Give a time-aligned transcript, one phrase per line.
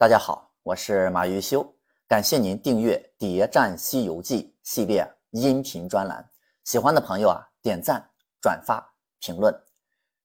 [0.00, 1.62] 大家好，我是马玉修，
[2.08, 6.26] 感谢您订阅《谍战西游记》系列音频专栏。
[6.64, 8.02] 喜欢的朋友啊，点赞、
[8.40, 8.82] 转发、
[9.18, 9.54] 评论。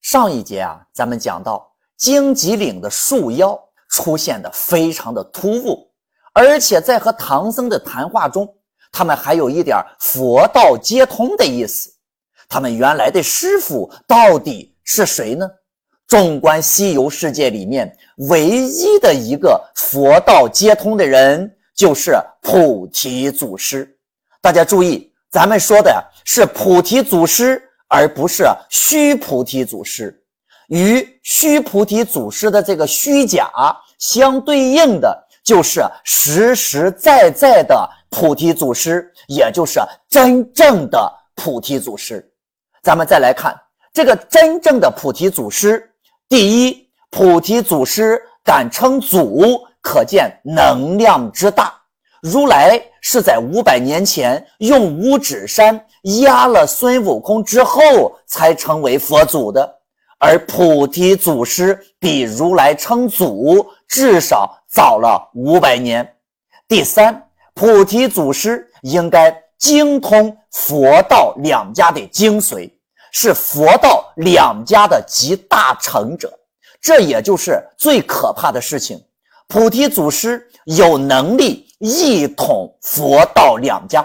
[0.00, 5.90] 上一节啊，咱们讲到荆棘岭的树妖出现的非常的突兀，
[6.32, 8.48] 而且在和唐僧的谈话中，
[8.92, 11.92] 他们还有一点佛道皆通的意思。
[12.48, 15.50] 他们原来的师傅到底是谁呢？
[16.14, 17.92] 纵观西游世界里面，
[18.28, 23.98] 唯一的一个佛道皆通的人，就是菩提祖师。
[24.40, 30.16] 大家注意，咱们说的是菩提祖师，而不是虚菩提祖师。
[30.68, 33.50] 与虚菩提祖师的这个虚假
[33.98, 42.24] 相对应的，就是实实在在的菩提祖师，也就是真正的菩提祖师。
[42.84, 43.52] 咱们再来看
[43.92, 45.90] 这个真正的菩提祖师。
[46.26, 51.74] 第一，菩提祖师敢称祖，可见能量之大。
[52.22, 55.78] 如来是在五百年前用五指山
[56.22, 59.80] 压了孙悟空之后，才成为佛祖的。
[60.18, 66.16] 而菩提祖师比如来称祖至少早了五百年。
[66.66, 72.70] 第三，菩提祖师应该精通佛道两家的精髓。
[73.16, 76.36] 是佛道两家的集大成者，
[76.80, 79.00] 这也就是最可怕的事情。
[79.46, 84.04] 菩提祖师有能力一统佛道两家，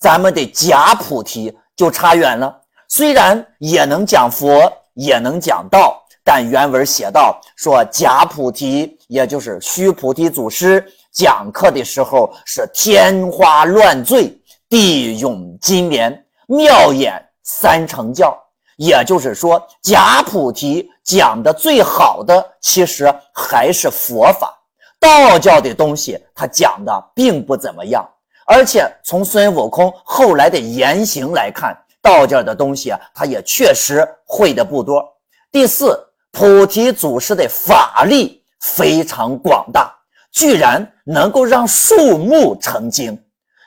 [0.00, 2.52] 咱们的假菩提就差远了。
[2.88, 14.36] 虽然也能讲佛，也能讲道，但原文写道说假菩提，也就是虚菩提祖师讲课的时候是天花乱坠，
[14.68, 17.24] 地涌金莲，妙眼。
[17.52, 18.38] 三成教，
[18.76, 24.56] 也就是说，假菩提讲的最好的，其实还是佛法。
[25.00, 28.08] 道教的东西，他讲的并不怎么样。
[28.46, 35.04] 而且从孙悟空后来的言行来看，道教的东西啊，他也确实会的不多。
[35.50, 35.98] 第四，
[36.30, 39.92] 菩提祖师的法力非常广大，
[40.30, 43.12] 居然能够让树木成精。《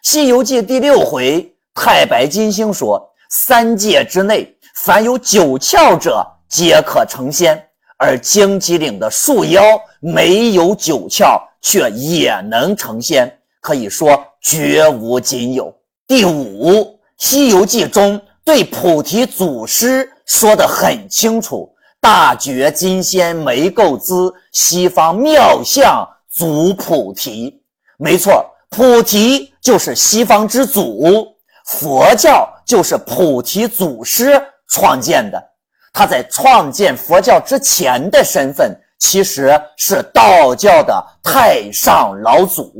[0.04, 3.10] 西游记》第六回，太白金星说。
[3.36, 7.60] 三界之内，凡有九窍者，皆可成仙。
[7.98, 9.64] 而荆棘岭的树妖
[10.00, 15.76] 没有九窍，却也能成仙，可以说绝无仅有。
[16.06, 16.76] 第五，
[17.18, 27.60] 《西游记》中对菩提祖师说得很清楚：“大觉金仙没垢资，西方妙相祖菩提。”
[27.98, 31.34] 没错，菩提就是西方之祖。
[31.66, 35.40] 佛教就是菩提祖师创建的，
[35.94, 42.74] 他在创建佛教之前的身份其实是道教的太上老祖。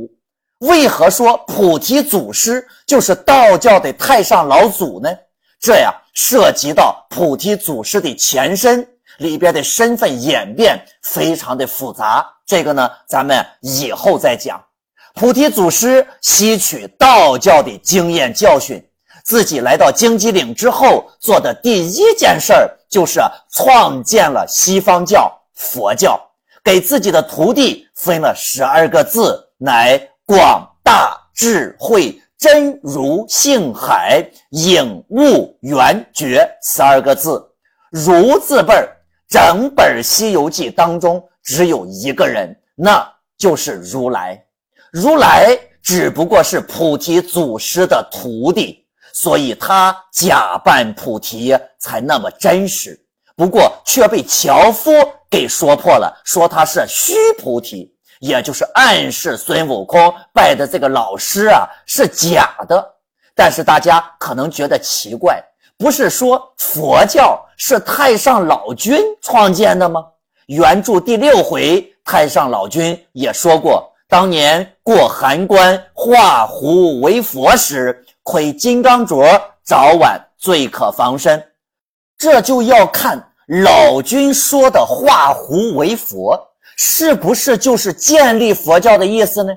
[0.58, 5.08] 为何说菩提祖师就是道教的太上老祖呢？
[5.60, 8.84] 这样涉及到菩提祖师的前身
[9.18, 14.60] 里边的身份演变非常的复杂，这个呢咱们以后再讲。
[15.14, 18.84] 菩提祖师吸取道教的经验教训，
[19.24, 23.20] 自己来到荆棘岭之后做的第一件事儿就是
[23.50, 26.20] 创建了西方教佛教，
[26.62, 37.42] 给自己的徒弟分了十二个字，乃广大智慧真如性海影悟圆觉十二个字。
[37.90, 38.94] 如字辈儿，
[39.28, 44.44] 整本《西游记》当中只有一个人，那就是如来。
[44.92, 48.83] 如来只不过是菩提祖师的徒弟，
[49.14, 53.00] 所以他假扮菩提才那么真实。
[53.36, 54.90] 不过却被樵夫
[55.30, 62.84] 给说破了，说他是虚菩提，也就是暗示孙悟空拜的这个老师啊是假的。
[63.36, 65.40] 但是大家可能觉得奇怪，
[65.78, 70.04] 不是说佛教是太上老君创建的吗？
[70.46, 73.92] 原著第六回，太上老君也说过。
[74.08, 81.40] 当年过函关化胡为佛时，亏金刚镯，早晚最可防身。
[82.18, 86.36] 这就要看老君说的化胡为佛，
[86.76, 89.52] 是不是就是建立佛教的意思呢？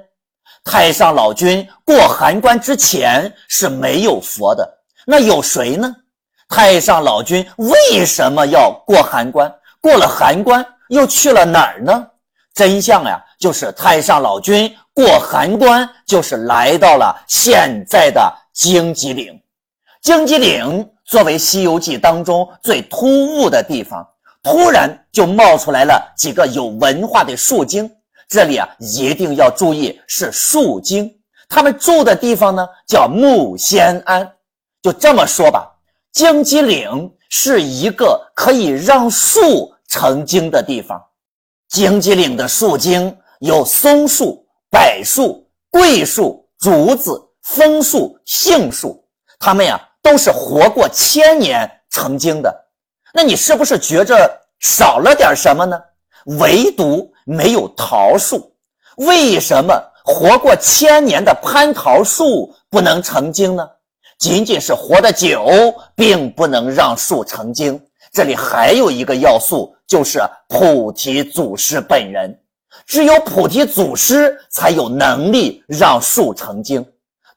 [0.65, 4.69] 太上老君过函关之前是没有佛的，
[5.05, 5.95] 那有谁呢？
[6.49, 9.49] 太上老君为什么要过函关？
[9.79, 12.05] 过了函关又去了哪儿呢？
[12.53, 19.39] 真相呀，就是太上老君过函关，就是来到了现在的荆棘岭。
[20.01, 24.05] 荆棘岭作为《西游记》当中最突兀的地方，
[24.41, 27.89] 突然就冒出来了几个有文化的树精。
[28.27, 31.13] 这里啊一定要注意是树精，
[31.47, 34.27] 他们住的地方呢叫木仙庵。
[34.81, 35.71] 就这么说吧，
[36.11, 40.99] 荆棘岭是一个可以让树成精的地方。
[41.69, 49.01] 荆棘岭的树精有松树、柏树、桂树、竹子、枫树、杏树，
[49.39, 52.53] 它们呀都是活过千年成精的。
[53.13, 54.29] 那你是不是觉着
[54.59, 55.79] 少了点什么呢？
[56.39, 58.53] 唯独没有桃树。
[58.97, 63.65] 为什么活过千年的蟠桃树不能成精呢？
[64.19, 67.81] 仅仅是活得久，并不能让树成精。
[68.11, 72.37] 这里还有一个要素，就是菩提祖师本人。
[72.85, 76.85] 只有菩提祖师才有能力让树成精。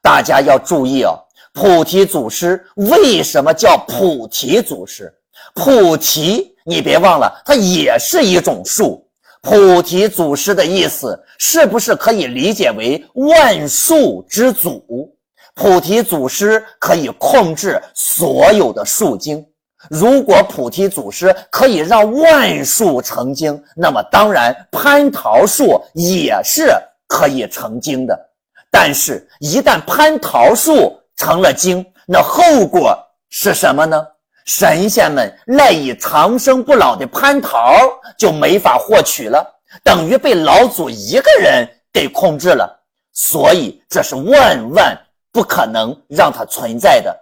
[0.03, 1.19] 大家要注意哦，
[1.53, 5.13] 菩提祖师为什么叫菩提祖师？
[5.55, 9.07] 菩提，你别忘了，它也是一种树。
[9.43, 15.11] 菩提祖师的意思，是不是可以理解为万树之祖？
[15.55, 19.45] 菩提祖师可以控制所有的树精。
[19.89, 26.71] 如果菩提祖师可以让万树成精，那么当然蟠桃树也是
[27.09, 28.30] 可以成精的。
[28.71, 32.97] 但是，一旦蟠桃树成了精，那后果
[33.29, 34.07] 是什么呢？
[34.45, 37.77] 神仙们赖以长生不老的蟠桃
[38.19, 39.45] 就没法获取了，
[39.83, 42.81] 等于被老祖一个人给控制了。
[43.13, 44.99] 所以，这是万万。
[45.33, 47.17] 不可能让它存在的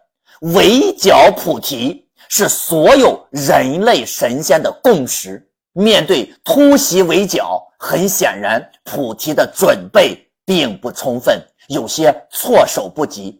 [0.55, 5.47] 围剿菩提是所有人类神仙的共识。
[5.75, 10.17] 面对突袭围剿，很显然菩提的准备
[10.49, 13.39] 并不充分，有些措手不及。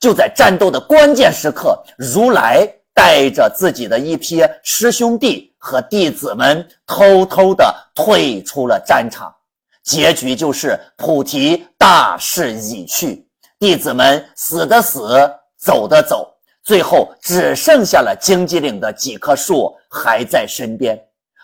[0.00, 9.32] 就在战斗的关键时刻，如来带着自己的一批师兄弟和弟子们偷偷的退出了战场，
[9.84, 13.24] 结局就是菩提大势已去。
[13.60, 16.28] 弟子们死的死，走的走，
[16.64, 21.00] 最后只剩下了荆棘岭的几棵树还在身边。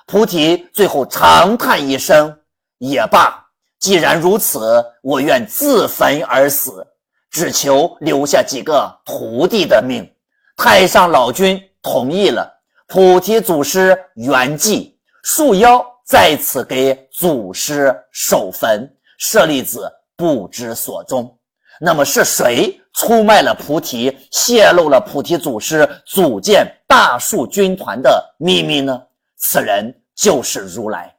[0.07, 2.37] 菩提最后长叹一声
[2.79, 3.44] ：“也罢，
[3.85, 6.87] 既然如此，我愿自焚而死，
[7.31, 10.11] 只求留下几个徒弟的命。”
[10.57, 12.51] 太上老君同意了。
[12.87, 21.39] 菩提祖师圆寂，树妖在此给祖师守坟，舍利子不知所踪。
[21.79, 28.99] 那么是谁出卖了菩提，泄露了菩提祖师组建大树军团的秘密呢？
[29.37, 31.14] 此人就是如来。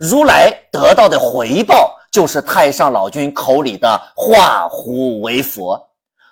[0.00, 5.78] 如来得到的回报就是太上老君口里的化胡为佛。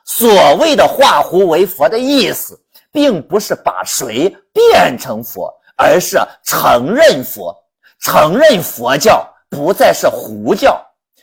[0.06, 2.58] 所谓的化胡为佛的意思，
[2.90, 7.54] 并不是把谁变成佛，而是承认佛，
[8.00, 10.82] 承认佛教不再是胡教，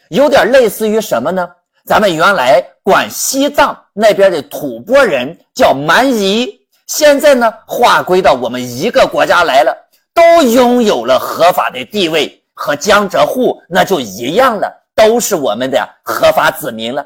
[0.10, 1.50] 有点类似于什么呢？
[1.84, 6.48] 咱们原来管西藏那边的吐蕃人叫蛮夷，
[6.86, 9.76] 现在呢划归到我们一个国家来了，
[10.16, 17.06] 都拥有了合法的地位，和江浙沪那就一样了，都是我们的合法子民了。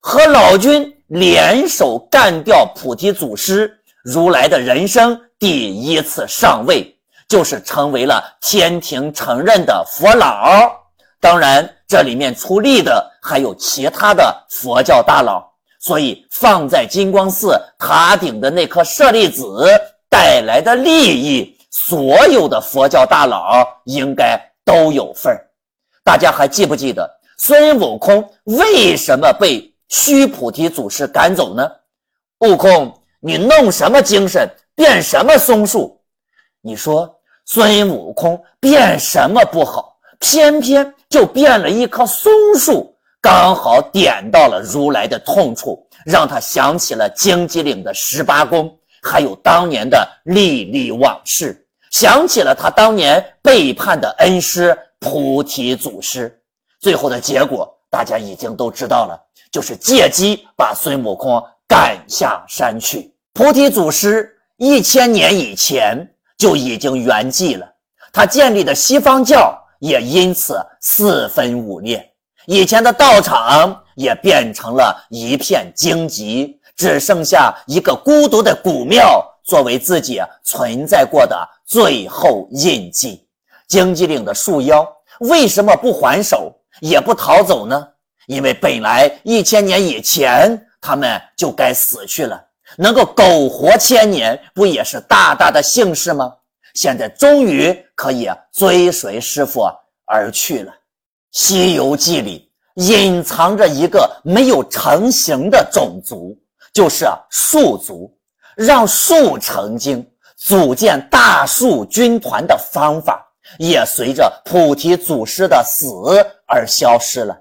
[0.00, 6.96] 和老君联手干掉菩提祖师，如来的人生第一次上位，
[7.28, 10.70] 就是成为了天庭承认的佛老。
[11.20, 15.46] 当然，这里面出力的还有其他的佛教大佬，
[15.78, 19.68] 所以放在金光寺塔顶的那颗舍利子
[20.08, 25.48] 带来的利益，所有的佛教大佬应该都有份儿。
[26.02, 27.08] 大家还记不记得
[27.38, 31.70] 孙悟空为什么被须菩提祖师赶走呢？
[32.40, 36.00] 悟空，你弄什么精神变什么松树？
[36.60, 37.12] 你说
[37.46, 39.96] 孙悟空变什么不好？
[40.18, 48.70] 偏偏就变了一棵松树，刚好点到了如来的痛处，让他想起了荆棘岭的十八宫，
[49.02, 56.40] 还有当年的历历往事，想起了他当年背叛的恩师菩提祖师。
[56.80, 59.18] 最后的结果大家已经都知道了，
[59.50, 63.14] 就是借机把孙悟空赶下山去。
[63.32, 67.66] 菩提祖师一千年以前就已经圆寂了，
[68.12, 69.56] 他建立的西方教。
[69.80, 72.06] 也因此四分五裂，
[72.44, 83.28] 以前的道场也变成了一片荆棘，只剩下一个孤独的古庙作为自己存在过的最后印记。
[83.68, 87.86] 荆棘岭的树妖为什么不还手，也不逃走呢？
[88.28, 92.42] 因为本来一千年以前他们就该死去了，
[92.78, 96.32] 能够苟活千年，不也是大大的幸事吗？
[96.72, 99.66] 现在终于可以追随师傅
[100.06, 100.72] 而去了。
[101.32, 106.34] 西游记》里隐藏着一个没有成型的种族，
[106.72, 108.16] 就是树族。
[108.56, 113.24] 让树成精、组建大树军团的方法，
[113.58, 115.88] 也随着菩提祖师的死
[116.46, 117.34] 而消失了。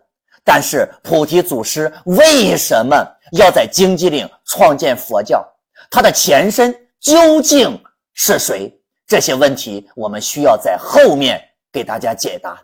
[0.45, 2.95] 但是，菩提祖师为什么
[3.33, 5.45] 要在荆棘岭创建佛教？
[5.91, 7.77] 他的前身究竟
[8.13, 8.73] 是谁？
[9.05, 11.41] 这些问题，我们需要在后面
[11.73, 12.57] 给大家解答。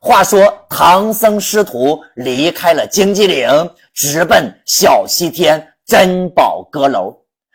[0.00, 3.48] 话说，唐僧师徒离开了荆棘岭，
[3.92, 7.12] 直奔小西天珍宝阁楼。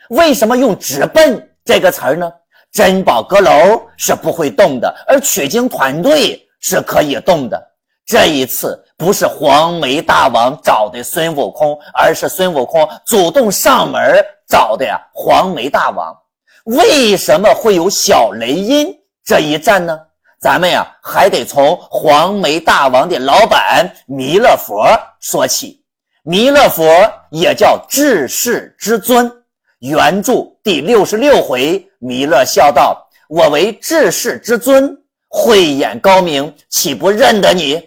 [0.10, 2.30] 为什么用“直奔”这个词儿呢？
[2.70, 7.58] 珍宝阁楼是不会动的，而取经团队是可以动的。
[8.06, 15.00] 这一次不是黄眉大王找的孙悟空，而是孙悟空主动上门找的呀。
[15.14, 16.14] 黄眉大王
[16.66, 19.98] 为什么会有小雷音这一战呢？
[20.42, 24.86] 咱们呀还得从黄眉大王的老板弥勒佛
[25.22, 25.85] 说起。
[26.28, 26.84] 弥勒佛
[27.30, 29.32] 也叫至世之尊。
[29.78, 37.80] 原著第六十六回，弥勒笑道：“我为治世之尊，慧眼高明，岂不认得你？”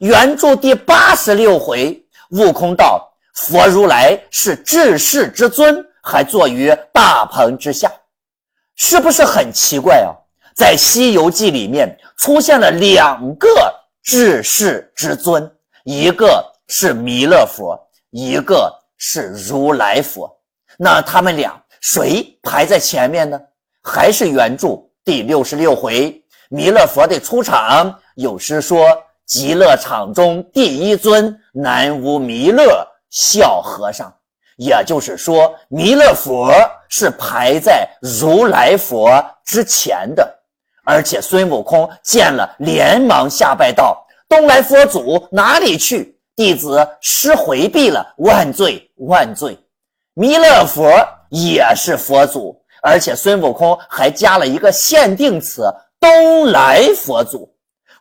[0.00, 7.88] 原著第八十六回，悟空道：“佛如来是治世之尊，还坐于大鹏之下，
[8.74, 10.10] 是不是很奇怪啊？”
[10.56, 13.48] 在《西游记》里面出现了两个
[14.02, 15.48] 治世之尊，
[15.84, 17.78] 一个是弥勒佛，
[18.10, 20.30] 一个是如来佛。
[20.78, 23.40] 那他们俩谁排在前面呢？
[23.82, 27.98] 还是原著第六十六回弥勒佛的出场？
[28.16, 28.86] 有诗说
[29.24, 34.12] ：“极乐场中第一尊，南无弥勒笑和尚。”
[34.56, 36.52] 也就是说，弥勒佛
[36.88, 40.38] 是排在如来佛之前的。
[40.84, 46.17] 而且孙悟空见了，连忙下拜道：“东来佛祖哪里去？
[46.38, 49.58] 弟子失回避了，万罪万罪。”
[50.14, 50.88] 弥勒佛
[51.30, 55.64] 也是佛祖，而且孙悟空还加了一个限定词
[55.98, 57.52] “东来佛祖”。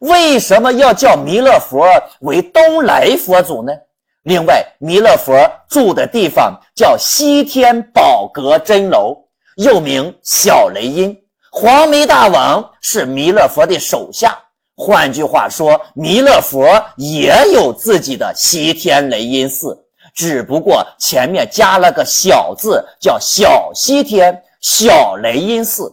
[0.01, 1.83] 为什么要叫弥勒佛
[2.19, 3.73] 为东来佛祖呢？
[4.21, 5.33] 另外，弥勒佛
[5.67, 9.17] 住的地方叫西天宝阁真楼，
[9.55, 11.17] 又名小雷音。
[11.51, 14.37] 黄眉大王是弥勒佛的手下，
[14.79, 19.75] 换句话说，弥勒佛也有自己的西天雷音寺。
[20.13, 25.91] 只不过前面加了个小字，叫小西天小雷音寺。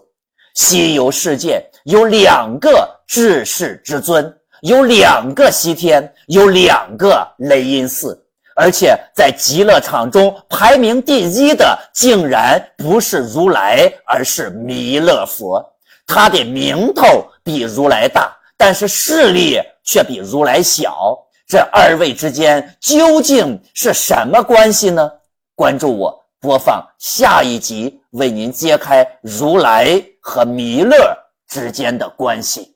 [0.54, 8.22] 西游世界有两个至世之尊，有两个西天，有两个雷音寺，
[8.54, 15.64] 而且在极乐场中排名第一的，竟然不是如来，而是弥勒佛。
[16.06, 18.30] 他的名头比如来大，
[18.66, 21.18] 但是势力却比如来小。
[21.46, 25.10] 这二位之间究竟是什么关系呢？
[25.54, 30.96] 关注我，播放下一集，为您揭开如来和弥勒
[31.46, 32.73] 之间的关系。